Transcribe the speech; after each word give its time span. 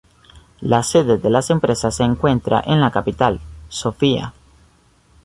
La 0.61 0.81
sede 0.81 1.19
de 1.19 1.29
la 1.29 1.43
empresa 1.47 1.91
se 1.91 2.01
encuentra 2.01 2.63
en 2.65 2.81
la 2.81 2.89
capital, 2.89 3.39
Sofía. 3.69 4.33